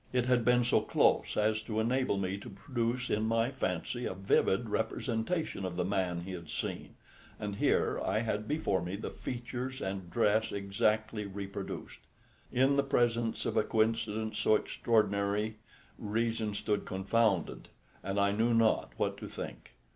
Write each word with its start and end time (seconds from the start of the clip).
It 0.11 0.25
had 0.25 0.43
been 0.43 0.63
so 0.63 0.81
close 0.81 1.37
as 1.37 1.61
to 1.61 1.79
enable 1.79 2.17
me 2.17 2.35
to 2.39 2.49
produce 2.49 3.11
in 3.11 3.21
my 3.27 3.51
fancy 3.51 4.05
a 4.07 4.15
vivid 4.15 4.67
representation 4.67 5.63
of 5.63 5.75
the 5.75 5.85
man 5.85 6.21
he 6.21 6.31
had 6.31 6.49
seen; 6.49 6.95
and 7.39 7.57
here 7.57 8.01
I 8.03 8.21
had 8.21 8.47
before 8.47 8.81
me 8.81 8.95
the 8.95 9.11
features 9.11 9.79
and 9.79 10.09
dress 10.09 10.51
exactly 10.51 11.27
reproduced. 11.27 11.99
In 12.51 12.77
the 12.77 12.83
presence 12.83 13.45
of 13.45 13.55
a 13.55 13.61
coincidence 13.63 14.39
so 14.39 14.55
extraordinary 14.55 15.57
reason 15.99 16.55
stood 16.55 16.83
confounded, 16.87 17.67
and 18.01 18.19
I 18.19 18.31
knew 18.31 18.55
not 18.55 18.93
what 18.97 19.17
to 19.17 19.27
think. 19.27 19.75